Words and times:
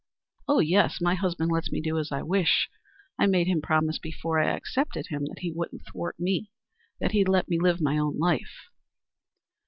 "Oh, 0.47 0.57
yes. 0.61 0.99
My 0.99 1.13
husband 1.13 1.51
lets 1.51 1.71
me 1.71 1.79
do 1.79 1.99
as 1.99 2.11
I 2.11 2.23
wish. 2.23 2.71
I 3.19 3.27
made 3.27 3.45
him 3.45 3.61
promise 3.61 3.99
before 3.99 4.39
I 4.39 4.49
accepted 4.49 5.05
him 5.09 5.25
that 5.25 5.41
he 5.41 5.51
wouldn't 5.51 5.85
thwart 5.85 6.19
me; 6.19 6.49
that 6.99 7.11
he'd 7.11 7.29
let 7.29 7.47
me 7.47 7.59
live 7.59 7.79
my 7.79 7.99
own 7.99 8.17
life." 8.17 8.71